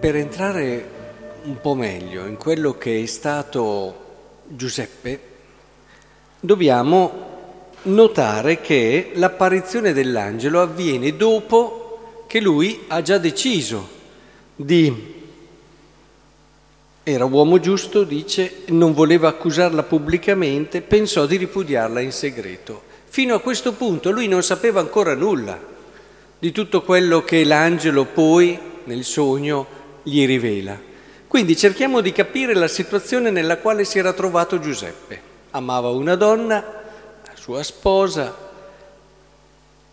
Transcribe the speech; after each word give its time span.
per 0.00 0.16
entrare 0.16 0.88
un 1.42 1.60
po' 1.60 1.74
meglio 1.74 2.24
in 2.24 2.38
quello 2.38 2.78
che 2.78 3.02
è 3.02 3.06
stato 3.06 4.08
Giuseppe, 4.48 5.20
dobbiamo 6.40 7.28
notare 7.82 8.62
che 8.62 9.10
l'apparizione 9.14 9.92
dell'angelo 9.92 10.62
avviene 10.62 11.16
dopo 11.16 12.24
che 12.26 12.40
lui 12.40 12.84
ha 12.88 13.02
già 13.02 13.18
deciso 13.18 13.88
di... 14.56 15.18
Era 17.02 17.24
uomo 17.26 17.60
giusto, 17.60 18.04
dice, 18.04 18.62
non 18.68 18.94
voleva 18.94 19.28
accusarla 19.28 19.82
pubblicamente, 19.82 20.80
pensò 20.80 21.26
di 21.26 21.36
ripudiarla 21.36 22.00
in 22.00 22.12
segreto. 22.12 22.82
Fino 23.04 23.34
a 23.34 23.40
questo 23.40 23.72
punto 23.74 24.10
lui 24.10 24.28
non 24.28 24.42
sapeva 24.42 24.80
ancora 24.80 25.14
nulla 25.14 25.58
di 26.38 26.52
tutto 26.52 26.82
quello 26.82 27.22
che 27.22 27.44
l'angelo 27.44 28.04
poi 28.06 28.58
nel 28.84 29.04
sogno 29.04 29.79
gli 30.02 30.26
rivela. 30.26 30.78
Quindi 31.26 31.56
cerchiamo 31.56 32.00
di 32.00 32.12
capire 32.12 32.54
la 32.54 32.68
situazione 32.68 33.30
nella 33.30 33.58
quale 33.58 33.84
si 33.84 33.98
era 33.98 34.12
trovato 34.12 34.58
Giuseppe. 34.58 35.28
Amava 35.50 35.90
una 35.90 36.16
donna, 36.16 36.64
sua 37.34 37.62
sposa, 37.62 38.48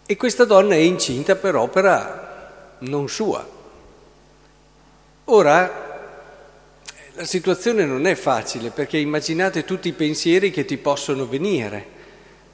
e 0.05 0.15
questa 0.15 0.45
donna 0.45 0.73
è 0.73 0.79
incinta 0.79 1.35
per 1.35 1.55
opera 1.55 2.75
non 2.79 3.09
sua. 3.09 3.45
Ora, 5.25 5.85
la 7.13 7.25
situazione 7.25 7.83
non 7.83 8.05
è 8.07 8.15
facile 8.15 8.69
perché 8.69 8.97
immaginate 8.97 9.65
tutti 9.65 9.89
i 9.89 9.93
pensieri 9.93 10.49
che 10.49 10.63
ti 10.65 10.77
possono 10.77 11.27
venire. 11.27 11.95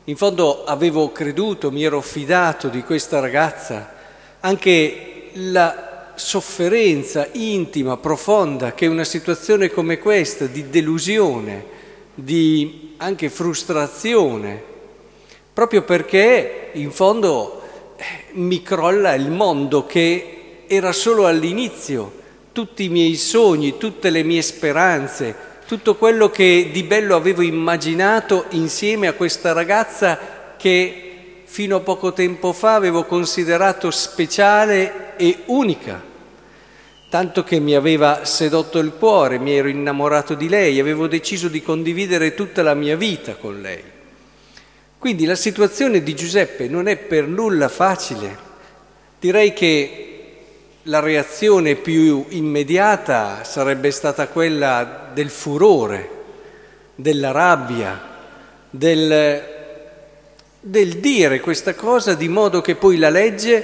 In 0.05 0.17
fondo 0.17 0.65
avevo 0.65 1.11
creduto, 1.11 1.71
mi 1.71 1.83
ero 1.83 2.01
fidato 2.01 2.69
di 2.69 2.81
questa 2.81 3.19
ragazza, 3.19 3.93
anche 4.39 5.29
la 5.33 5.92
sofferenza 6.15 7.27
intima, 7.33 7.97
profonda 7.97 8.73
che 8.73 8.87
una 8.87 9.03
situazione 9.03 9.69
come 9.69 9.99
questa 9.99 10.45
di 10.45 10.69
delusione, 10.69 11.65
di 12.13 12.93
anche 12.97 13.29
frustrazione, 13.29 14.61
proprio 15.53 15.83
perché 15.83 16.69
in 16.73 16.91
fondo 16.91 17.61
eh, 17.95 18.03
mi 18.33 18.61
crolla 18.61 19.13
il 19.13 19.29
mondo 19.29 19.85
che 19.85 20.65
era 20.67 20.91
solo 20.91 21.27
all'inizio, 21.27 22.21
tutti 22.51 22.85
i 22.85 22.89
miei 22.89 23.15
sogni, 23.15 23.77
tutte 23.77 24.09
le 24.09 24.23
mie 24.23 24.41
speranze, 24.41 25.35
tutto 25.67 25.95
quello 25.95 26.29
che 26.29 26.69
di 26.71 26.83
bello 26.83 27.15
avevo 27.15 27.41
immaginato 27.41 28.45
insieme 28.49 29.07
a 29.07 29.13
questa 29.13 29.53
ragazza 29.53 30.19
che 30.57 31.02
fino 31.53 31.75
a 31.75 31.81
poco 31.81 32.13
tempo 32.13 32.51
fa 32.51 32.73
avevo 32.73 33.03
considerato 33.03 33.91
speciale 33.91 35.15
e 35.17 35.43
unica, 35.45 36.01
tanto 37.11 37.43
che 37.43 37.59
mi 37.59 37.75
aveva 37.75 38.25
sedotto 38.25 38.79
il 38.79 38.93
cuore, 38.97 39.37
mi 39.37 39.55
ero 39.55 39.67
innamorato 39.67 40.33
di 40.33 40.49
lei, 40.49 40.79
avevo 40.79 41.05
deciso 41.05 41.49
di 41.49 41.61
condividere 41.61 42.33
tutta 42.33 42.63
la 42.63 42.73
mia 42.73 42.97
vita 42.97 43.35
con 43.35 43.61
lei. 43.61 43.83
Quindi 44.97 45.25
la 45.25 45.35
situazione 45.35 46.01
di 46.01 46.15
Giuseppe 46.15 46.67
non 46.67 46.87
è 46.87 46.97
per 46.97 47.27
nulla 47.27 47.69
facile. 47.69 48.35
Direi 49.19 49.53
che 49.53 50.07
la 50.81 51.01
reazione 51.01 51.75
più 51.75 52.25
immediata 52.29 53.43
sarebbe 53.43 53.91
stata 53.91 54.27
quella 54.27 55.11
del 55.13 55.29
furore, 55.29 56.09
della 56.95 57.29
rabbia, 57.29 58.09
del, 58.71 59.52
del 60.65 60.99
dire 60.99 61.41
questa 61.41 61.75
cosa 61.75 62.13
di 62.13 62.29
modo 62.29 62.61
che 62.61 62.75
poi 62.75 62.95
la 62.95 63.09
legge 63.09 63.61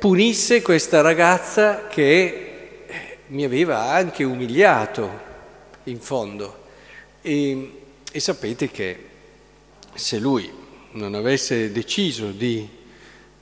punisse 0.00 0.62
questa 0.62 1.00
ragazza 1.00 1.86
che 1.86 2.84
eh, 2.86 3.18
mi 3.28 3.44
aveva 3.44 3.90
anche 3.90 4.24
umiliato 4.24 5.28
in 5.84 6.00
fondo. 6.00 6.64
E, 7.22 7.72
e 8.10 8.18
sapete 8.20 8.68
che 8.68 9.04
se 9.94 10.18
lui 10.18 10.50
non 10.92 11.14
avesse 11.14 11.70
deciso 11.70 12.32
di 12.32 12.68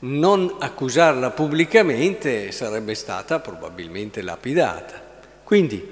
non 0.00 0.56
accusarla 0.58 1.30
pubblicamente 1.30 2.52
sarebbe 2.52 2.94
stata 2.94 3.40
probabilmente 3.40 4.20
lapidata. 4.20 5.02
Quindi 5.44 5.88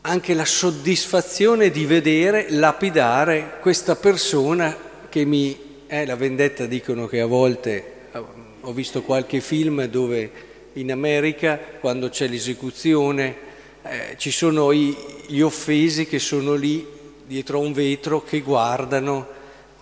anche 0.00 0.32
la 0.32 0.46
soddisfazione 0.46 1.70
di 1.70 1.84
vedere 1.84 2.46
lapidare 2.48 3.58
questa 3.60 3.96
persona 3.96 4.74
che 5.10 5.26
mi... 5.26 5.68
Eh, 5.92 6.06
la 6.06 6.14
vendetta 6.14 6.66
dicono 6.66 7.08
che 7.08 7.20
a 7.20 7.26
volte, 7.26 7.84
eh, 8.12 8.22
ho 8.60 8.72
visto 8.72 9.02
qualche 9.02 9.40
film 9.40 9.86
dove 9.86 10.30
in 10.74 10.92
America 10.92 11.58
quando 11.80 12.08
c'è 12.08 12.28
l'esecuzione 12.28 13.34
eh, 13.82 14.14
ci 14.16 14.30
sono 14.30 14.70
i, 14.70 14.96
gli 15.26 15.40
offesi 15.40 16.06
che 16.06 16.20
sono 16.20 16.54
lì 16.54 16.86
dietro 17.26 17.58
a 17.58 17.62
un 17.62 17.72
vetro 17.72 18.22
che 18.22 18.38
guardano 18.38 19.26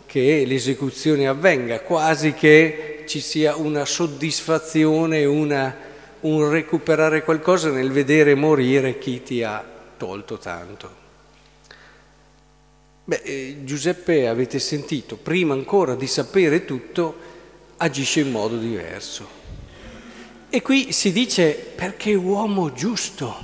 che 0.06 0.44
l'esecuzione 0.46 1.28
avvenga, 1.28 1.80
quasi 1.80 2.32
che 2.32 3.04
ci 3.06 3.20
sia 3.20 3.56
una 3.56 3.84
soddisfazione, 3.84 5.26
una, 5.26 5.76
un 6.20 6.48
recuperare 6.48 7.22
qualcosa 7.22 7.68
nel 7.68 7.90
vedere 7.90 8.34
morire 8.34 8.98
chi 8.98 9.22
ti 9.22 9.42
ha 9.42 9.62
tolto 9.98 10.38
tanto. 10.38 11.07
Beh, 13.08 13.22
eh, 13.24 13.56
Giuseppe 13.64 14.28
avete 14.28 14.58
sentito, 14.58 15.16
prima 15.16 15.54
ancora 15.54 15.94
di 15.94 16.06
sapere 16.06 16.66
tutto, 16.66 17.16
agisce 17.78 18.20
in 18.20 18.30
modo 18.30 18.58
diverso. 18.58 19.26
E 20.50 20.60
qui 20.60 20.92
si 20.92 21.10
dice 21.10 21.54
perché 21.54 22.12
uomo 22.12 22.70
giusto, 22.74 23.34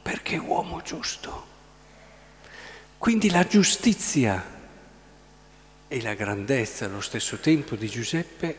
perché 0.00 0.38
uomo 0.38 0.80
giusto. 0.80 1.44
Quindi 2.96 3.28
la 3.28 3.46
giustizia 3.46 4.42
e 5.88 6.00
la 6.00 6.14
grandezza 6.14 6.86
allo 6.86 7.02
stesso 7.02 7.36
tempo 7.36 7.76
di 7.76 7.88
Giuseppe 7.88 8.56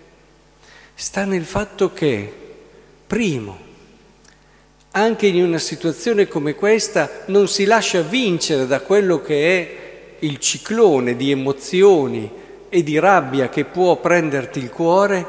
sta 0.93 1.25
nel 1.25 1.45
fatto 1.45 1.93
che, 1.93 2.31
primo, 3.07 3.57
anche 4.91 5.25
in 5.25 5.43
una 5.43 5.57
situazione 5.57 6.27
come 6.27 6.53
questa 6.53 7.23
non 7.29 7.47
si 7.47 7.65
lascia 7.65 8.03
vincere 8.03 8.67
da 8.67 8.81
quello 8.81 9.19
che 9.19 9.59
è 9.59 9.82
il 10.23 10.39
ciclone 10.39 11.15
di 11.15 11.31
emozioni 11.31 12.29
e 12.69 12.83
di 12.83 12.97
rabbia 12.97 13.49
che 13.49 13.65
può 13.65 13.97
prenderti 13.97 14.59
il 14.59 14.69
cuore, 14.69 15.25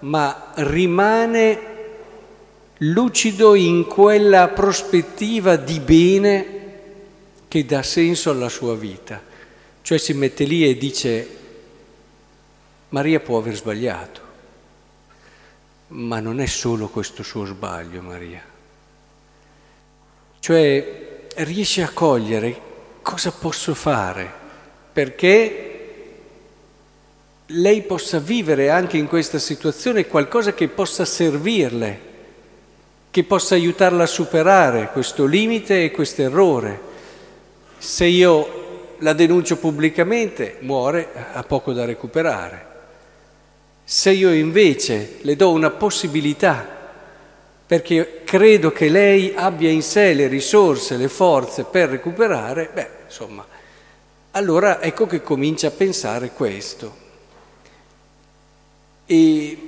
ma 0.00 0.52
rimane 0.56 1.70
lucido 2.78 3.54
in 3.54 3.84
quella 3.84 4.48
prospettiva 4.48 5.56
di 5.56 5.78
bene 5.78 6.60
che 7.46 7.64
dà 7.64 7.82
senso 7.82 8.30
alla 8.30 8.48
sua 8.48 8.74
vita. 8.74 9.22
Cioè 9.82 9.98
si 9.98 10.12
mette 10.14 10.44
lì 10.44 10.68
e 10.68 10.76
dice, 10.76 11.28
Maria 12.88 13.20
può 13.20 13.38
aver 13.38 13.54
sbagliato, 13.54 14.20
ma 15.88 16.20
non 16.20 16.40
è 16.40 16.46
solo 16.46 16.88
questo 16.88 17.22
suo 17.22 17.44
sbaglio, 17.44 18.00
Maria. 18.00 18.42
Cioè 20.40 21.26
riesce 21.36 21.82
a 21.82 21.90
cogliere 21.90 22.70
cosa 23.02 23.32
posso 23.32 23.74
fare 23.74 24.40
perché 24.92 25.72
lei 27.46 27.82
possa 27.82 28.18
vivere 28.18 28.70
anche 28.70 28.96
in 28.96 29.06
questa 29.06 29.38
situazione 29.38 30.06
qualcosa 30.06 30.54
che 30.54 30.68
possa 30.68 31.04
servirle, 31.04 32.00
che 33.10 33.24
possa 33.24 33.54
aiutarla 33.54 34.04
a 34.04 34.06
superare 34.06 34.90
questo 34.92 35.26
limite 35.26 35.84
e 35.84 35.90
questo 35.90 36.22
errore. 36.22 36.80
Se 37.78 38.06
io 38.06 38.94
la 38.98 39.12
denuncio 39.12 39.56
pubblicamente, 39.56 40.56
muore, 40.60 41.08
ha 41.32 41.42
poco 41.42 41.72
da 41.72 41.84
recuperare. 41.84 42.70
Se 43.84 44.10
io 44.10 44.32
invece 44.32 45.16
le 45.22 45.36
do 45.36 45.50
una 45.50 45.70
possibilità, 45.70 46.81
perché 47.72 48.20
credo 48.22 48.70
che 48.70 48.90
lei 48.90 49.32
abbia 49.34 49.70
in 49.70 49.80
sé 49.80 50.12
le 50.12 50.26
risorse, 50.26 50.98
le 50.98 51.08
forze 51.08 51.64
per 51.64 51.88
recuperare, 51.88 52.68
beh, 52.70 52.88
insomma, 53.06 53.46
allora 54.32 54.82
ecco 54.82 55.06
che 55.06 55.22
comincia 55.22 55.68
a 55.68 55.70
pensare 55.70 56.32
questo. 56.32 56.94
E, 59.06 59.58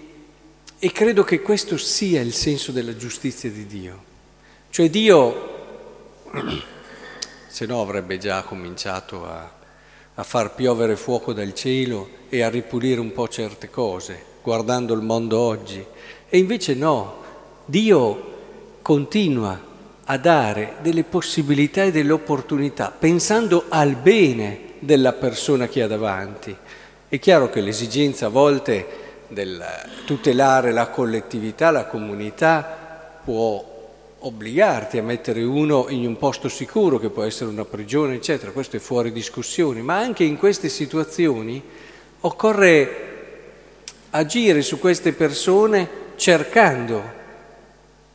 e 0.78 0.92
credo 0.92 1.24
che 1.24 1.40
questo 1.40 1.78
sia 1.78 2.20
il 2.20 2.34
senso 2.34 2.72
della 2.72 2.94
giustizia 2.94 3.50
di 3.50 3.64
Dio. 3.66 4.04
Cioè 4.68 4.90
Dio 4.90 6.28
se 7.48 7.64
no 7.64 7.80
avrebbe 7.80 8.18
già 8.18 8.42
cominciato 8.42 9.24
a, 9.24 9.50
a 10.16 10.22
far 10.22 10.54
piovere 10.54 10.96
fuoco 10.96 11.32
dal 11.32 11.54
cielo 11.54 12.10
e 12.28 12.42
a 12.42 12.50
ripulire 12.50 13.00
un 13.00 13.12
po' 13.12 13.28
certe 13.28 13.70
cose, 13.70 14.22
guardando 14.42 14.92
il 14.92 15.00
mondo 15.00 15.38
oggi. 15.38 15.82
E 16.28 16.36
invece 16.36 16.74
no, 16.74 17.22
Dio 17.66 18.32
continua 18.82 19.58
a 20.04 20.18
dare 20.18 20.74
delle 20.82 21.04
possibilità 21.04 21.84
e 21.84 21.90
delle 21.90 22.12
opportunità, 22.12 22.92
pensando 22.96 23.64
al 23.70 23.94
bene 23.94 24.72
della 24.80 25.12
persona 25.12 25.66
che 25.66 25.82
ha 25.82 25.86
davanti. 25.86 26.54
È 27.08 27.18
chiaro 27.18 27.48
che 27.48 27.62
l'esigenza 27.62 28.26
a 28.26 28.28
volte 28.28 28.86
del 29.28 29.64
tutelare 30.04 30.72
la 30.72 30.88
collettività, 30.88 31.70
la 31.70 31.86
comunità, 31.86 33.20
può 33.24 33.72
obbligarti 34.18 34.98
a 34.98 35.02
mettere 35.02 35.42
uno 35.42 35.86
in 35.88 36.06
un 36.06 36.18
posto 36.18 36.50
sicuro, 36.50 36.98
che 36.98 37.08
può 37.08 37.22
essere 37.22 37.48
una 37.48 37.64
prigione, 37.64 38.16
eccetera, 38.16 38.52
questo 38.52 38.76
è 38.76 38.80
fuori 38.80 39.10
discussione, 39.10 39.80
ma 39.80 39.96
anche 39.96 40.24
in 40.24 40.36
queste 40.36 40.68
situazioni 40.68 41.62
occorre 42.20 43.12
agire 44.10 44.60
su 44.60 44.78
queste 44.78 45.12
persone 45.14 45.88
cercando 46.16 47.22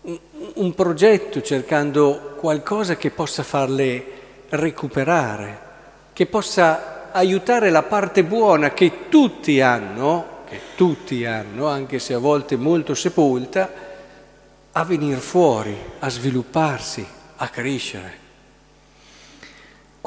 un 0.01 0.73
progetto, 0.75 1.41
cercando 1.41 2.35
qualcosa 2.37 2.95
che 2.95 3.11
possa 3.11 3.43
farle 3.43 4.03
recuperare, 4.49 5.59
che 6.13 6.25
possa 6.25 7.11
aiutare 7.11 7.69
la 7.69 7.83
parte 7.83 8.23
buona 8.23 8.71
che 8.71 9.09
tutti 9.09 9.61
hanno, 9.61 10.37
che 10.47 10.59
tutti 10.75 11.25
hanno, 11.25 11.67
anche 11.67 11.99
se 11.99 12.13
a 12.13 12.19
volte 12.19 12.55
molto 12.55 12.93
sepolta, 12.93 13.69
a 14.71 14.83
venire 14.83 15.19
fuori, 15.19 15.75
a 15.99 16.09
svilupparsi, 16.09 17.05
a 17.37 17.47
crescere. 17.49 18.27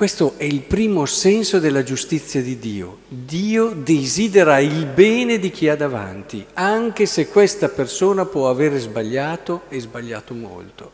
Questo 0.02 0.34
è 0.36 0.42
il 0.42 0.62
primo 0.62 1.06
senso 1.06 1.60
della 1.60 1.84
giustizia 1.84 2.42
di 2.42 2.58
Dio. 2.58 3.02
Dio 3.06 3.68
desidera 3.68 4.58
il 4.58 4.86
bene 4.86 5.38
di 5.38 5.52
chi 5.52 5.68
ha 5.68 5.76
davanti, 5.76 6.44
anche 6.54 7.06
se 7.06 7.28
questa 7.28 7.68
persona 7.68 8.24
può 8.24 8.50
avere 8.50 8.80
sbagliato 8.80 9.62
e 9.68 9.78
sbagliato 9.78 10.34
molto. 10.34 10.90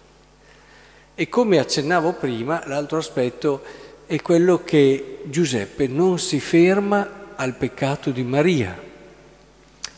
E 1.15 1.27
come 1.31 1.59
accennavo 1.59 2.13
prima, 2.17 2.63
l'altro 2.67 2.99
aspetto 2.99 3.63
è 4.05 4.21
quello 4.21 4.63
che 4.63 5.21
Giuseppe 5.25 5.87
non 5.87 6.19
si 6.19 6.39
ferma 6.39 7.33
al 7.35 7.55
peccato 7.55 8.11
di 8.11 8.23
Maria, 8.23 8.79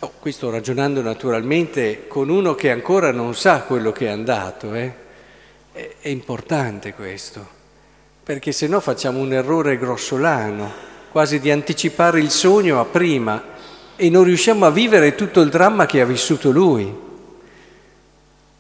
Oh, 0.02 0.12
qui 0.20 0.30
sto 0.30 0.50
ragionando 0.50 1.02
naturalmente 1.02 2.06
con 2.06 2.28
uno 2.28 2.54
che 2.54 2.70
ancora 2.70 3.10
non 3.10 3.34
sa 3.34 3.62
quello 3.62 3.90
che 3.90 4.06
è 4.06 4.10
andato, 4.10 4.72
eh? 4.72 4.94
è 5.72 6.08
importante 6.08 6.94
questo, 6.94 7.58
perché 8.30 8.52
se 8.52 8.68
no 8.68 8.78
facciamo 8.78 9.18
un 9.18 9.32
errore 9.32 9.76
grossolano, 9.76 10.72
quasi 11.10 11.40
di 11.40 11.50
anticipare 11.50 12.20
il 12.20 12.30
sogno 12.30 12.78
a 12.78 12.84
prima 12.84 13.42
e 13.96 14.08
non 14.08 14.22
riusciamo 14.22 14.64
a 14.64 14.70
vivere 14.70 15.16
tutto 15.16 15.40
il 15.40 15.50
dramma 15.50 15.84
che 15.84 16.00
ha 16.00 16.04
vissuto 16.04 16.52
lui. 16.52 16.94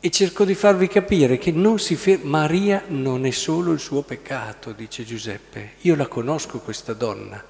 E 0.00 0.10
cerco 0.10 0.44
di 0.44 0.56
farvi 0.56 0.88
capire 0.88 1.38
che 1.38 1.52
non 1.52 1.78
ferma, 1.78 2.38
Maria 2.38 2.82
non 2.88 3.24
è 3.24 3.30
solo 3.30 3.70
il 3.70 3.78
suo 3.78 4.02
peccato, 4.02 4.72
dice 4.72 5.04
Giuseppe, 5.04 5.74
io 5.82 5.94
la 5.94 6.08
conosco 6.08 6.58
questa 6.58 6.92
donna 6.92 7.40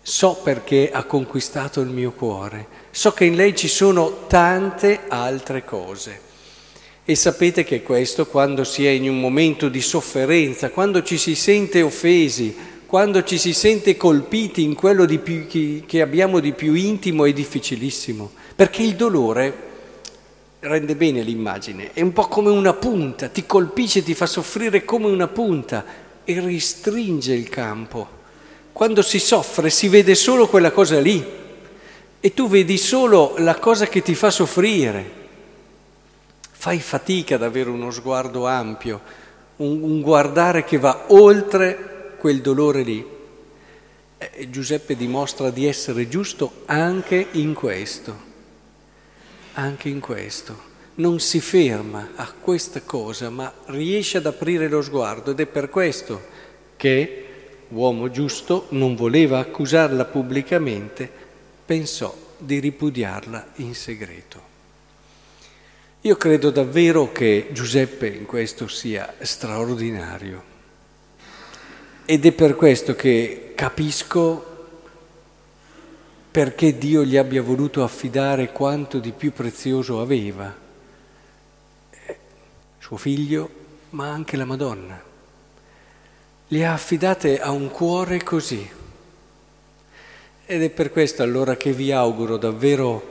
So 0.00 0.36
perché 0.42 0.90
ha 0.90 1.04
conquistato 1.04 1.82
il 1.82 1.90
mio 1.90 2.12
cuore, 2.12 2.66
so 2.90 3.12
che 3.12 3.26
in 3.26 3.34
lei 3.34 3.54
ci 3.54 3.68
sono 3.68 4.24
tante 4.26 5.00
altre 5.06 5.66
cose. 5.66 6.30
E 7.04 7.16
sapete 7.16 7.64
che 7.64 7.82
questo 7.82 8.26
quando 8.26 8.62
si 8.62 8.86
è 8.86 8.90
in 8.90 9.08
un 9.08 9.18
momento 9.18 9.68
di 9.68 9.80
sofferenza, 9.80 10.70
quando 10.70 11.02
ci 11.02 11.18
si 11.18 11.34
sente 11.34 11.82
offesi, 11.82 12.54
quando 12.86 13.24
ci 13.24 13.38
si 13.38 13.52
sente 13.52 13.96
colpiti 13.96 14.62
in 14.62 14.74
quello 14.74 15.04
più, 15.18 15.46
che 15.48 16.00
abbiamo 16.00 16.38
di 16.38 16.52
più 16.52 16.74
intimo 16.74 17.24
e 17.24 17.32
difficilissimo, 17.32 18.30
perché 18.54 18.82
il 18.82 18.94
dolore 18.94 19.70
rende 20.60 20.94
bene 20.94 21.22
l'immagine, 21.22 21.90
è 21.92 22.02
un 22.02 22.12
po' 22.12 22.28
come 22.28 22.50
una 22.50 22.74
punta, 22.74 23.28
ti 23.28 23.46
colpisce, 23.46 24.04
ti 24.04 24.14
fa 24.14 24.26
soffrire 24.26 24.84
come 24.84 25.06
una 25.06 25.26
punta 25.26 25.84
e 26.22 26.38
ristringe 26.38 27.34
il 27.34 27.48
campo. 27.48 28.06
Quando 28.70 29.02
si 29.02 29.18
soffre 29.18 29.70
si 29.70 29.88
vede 29.88 30.14
solo 30.14 30.46
quella 30.46 30.70
cosa 30.70 31.00
lì 31.00 31.24
e 32.20 32.32
tu 32.32 32.48
vedi 32.48 32.78
solo 32.78 33.34
la 33.38 33.56
cosa 33.56 33.86
che 33.86 34.02
ti 34.02 34.14
fa 34.14 34.30
soffrire. 34.30 35.21
Fai 36.62 36.78
fatica 36.78 37.34
ad 37.34 37.42
avere 37.42 37.70
uno 37.70 37.90
sguardo 37.90 38.46
ampio, 38.46 39.00
un, 39.56 39.82
un 39.82 40.00
guardare 40.00 40.62
che 40.62 40.78
va 40.78 41.06
oltre 41.08 42.14
quel 42.18 42.40
dolore 42.40 42.82
lì. 42.82 43.04
E 44.16 44.48
Giuseppe 44.48 44.94
dimostra 44.94 45.50
di 45.50 45.66
essere 45.66 46.08
giusto 46.08 46.62
anche 46.66 47.26
in 47.32 47.52
questo, 47.52 48.16
anche 49.54 49.88
in 49.88 49.98
questo. 49.98 50.56
Non 50.94 51.18
si 51.18 51.40
ferma 51.40 52.10
a 52.14 52.30
questa 52.30 52.80
cosa, 52.82 53.28
ma 53.28 53.52
riesce 53.64 54.18
ad 54.18 54.26
aprire 54.26 54.68
lo 54.68 54.82
sguardo 54.82 55.32
ed 55.32 55.40
è 55.40 55.46
per 55.46 55.68
questo 55.68 56.22
che 56.76 57.26
uomo 57.70 58.08
giusto, 58.08 58.66
non 58.68 58.94
voleva 58.94 59.40
accusarla 59.40 60.04
pubblicamente, 60.04 61.10
pensò 61.66 62.16
di 62.38 62.60
ripudiarla 62.60 63.48
in 63.56 63.74
segreto. 63.74 64.51
Io 66.04 66.16
credo 66.16 66.50
davvero 66.50 67.12
che 67.12 67.50
Giuseppe 67.52 68.08
in 68.08 68.26
questo 68.26 68.66
sia 68.66 69.14
straordinario 69.20 70.42
ed 72.04 72.26
è 72.26 72.32
per 72.32 72.56
questo 72.56 72.96
che 72.96 73.52
capisco 73.54 74.44
perché 76.28 76.76
Dio 76.76 77.04
gli 77.04 77.16
abbia 77.16 77.40
voluto 77.40 77.84
affidare 77.84 78.50
quanto 78.50 78.98
di 78.98 79.12
più 79.12 79.32
prezioso 79.32 80.00
aveva, 80.00 80.52
suo 82.78 82.96
figlio, 82.96 83.50
ma 83.90 84.10
anche 84.10 84.36
la 84.36 84.44
Madonna 84.44 85.00
le 86.48 86.66
ha 86.66 86.72
affidate 86.72 87.40
a 87.40 87.52
un 87.52 87.70
cuore 87.70 88.24
così. 88.24 88.68
Ed 90.46 90.62
è 90.62 90.68
per 90.70 90.90
questo 90.90 91.22
allora 91.22 91.56
che 91.56 91.72
vi 91.72 91.92
auguro 91.92 92.38
davvero 92.38 93.10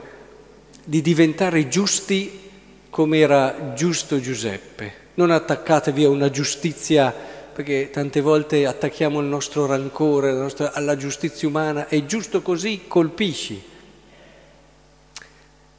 di 0.84 1.00
diventare 1.00 1.68
giusti 1.68 2.50
come 2.92 3.20
era 3.20 3.72
giusto 3.74 4.20
Giuseppe. 4.20 4.92
Non 5.14 5.30
attaccatevi 5.30 6.04
a 6.04 6.10
una 6.10 6.28
giustizia, 6.28 7.10
perché 7.10 7.88
tante 7.90 8.20
volte 8.20 8.66
attacchiamo 8.66 9.18
il 9.18 9.28
nostro 9.28 9.64
rancore 9.64 10.32
nostra, 10.32 10.74
alla 10.74 10.94
giustizia 10.94 11.48
umana, 11.48 11.88
è 11.88 12.04
giusto 12.04 12.42
così, 12.42 12.82
colpisci. 12.86 13.62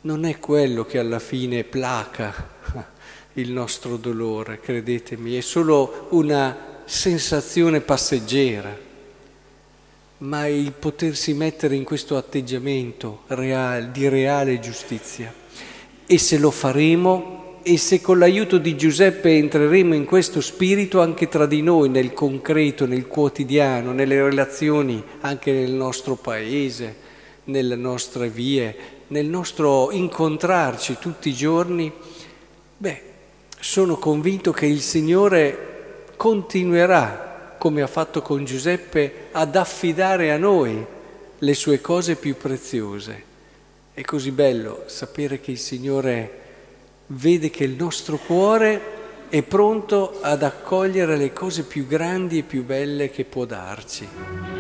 Non 0.02 0.26
è 0.26 0.40
quello 0.40 0.86
che 0.86 0.98
alla 0.98 1.20
fine 1.20 1.64
placa 1.64 2.50
il 3.34 3.52
nostro 3.52 3.98
dolore, 3.98 4.60
credetemi, 4.60 5.36
è 5.36 5.42
solo 5.42 6.08
una 6.10 6.82
sensazione 6.86 7.82
passeggera, 7.82 8.76
ma 10.18 10.48
il 10.48 10.72
potersi 10.72 11.36
mettere 11.36 11.76
in 11.76 11.84
questo 11.84 12.18
atteggiamento 12.18 13.22
reale, 13.28 13.92
di 13.92 14.10
reale 14.10 14.60
giustizia. 14.60 15.42
E 16.06 16.18
se 16.18 16.38
lo 16.38 16.52
faremo, 16.52 17.60
e 17.64 17.78
se 17.78 18.02
con 18.02 18.20
l'aiuto 18.20 18.58
di 18.58 18.76
Giuseppe 18.76 19.38
entreremo 19.38 19.96
in 19.96 20.04
questo 20.04 20.42
spirito 20.42 21.00
anche 21.00 21.30
tra 21.30 21.46
di 21.46 21.62
noi, 21.62 21.88
nel 21.88 22.12
concreto, 22.12 22.86
nel 22.86 23.08
quotidiano, 23.08 23.94
nelle 23.94 24.22
relazioni 24.22 25.02
anche 25.22 25.54
nel 25.54 25.72
nostro 25.72 26.16
paese, 26.16 26.96
nelle 27.46 27.76
nostre 27.76 28.28
vie, 28.30 28.76
nel 29.08 29.28
nostro 29.28 29.92
incontrarci 29.92 30.98
tutti 31.00 31.30
i 31.30 31.34
giorni, 31.34 31.92
beh, 32.78 33.02
sono 33.60 33.96
convinto 33.96 34.52
che 34.52 34.66
il 34.66 34.82
Signore 34.82 36.06
continuerà, 36.18 37.56
come 37.58 37.82
ha 37.82 37.88
fatto 37.88 38.22
con 38.22 38.44
Giuseppe, 38.44 39.28
ad 39.32 39.56
affidare 39.56 40.34
a 40.34 40.38
noi 40.38 40.86
le 41.38 41.54
sue 41.54 41.80
cose 41.80 42.18
più 42.18 42.36
preziose. 42.36 43.32
È 43.96 44.02
così 44.02 44.32
bello 44.32 44.86
sapere 44.88 45.40
che 45.40 45.52
il 45.52 45.60
Signore 45.60 46.40
vede 47.08 47.52
che 47.52 47.64
il 47.64 47.76
nostro 47.76 48.18
cuore 48.18 48.82
è 49.30 49.44
pronto 49.44 50.18
ad 50.20 50.42
accogliere 50.42 51.16
le 51.16 51.32
cose 51.32 51.62
più 51.62 51.86
grandi 51.86 52.40
e 52.40 52.44
più 52.44 52.66
belle 52.66 53.12
che 53.12 53.24
può 53.24 53.46
darci. 53.46 54.53